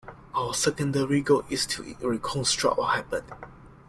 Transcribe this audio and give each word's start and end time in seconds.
Our 0.33 0.55
secondary 0.55 1.21
goal 1.21 1.43
is 1.51 1.67
to 1.67 1.95
reconstruct 1.99 2.79
what 2.79 2.95
happened. 2.95 3.31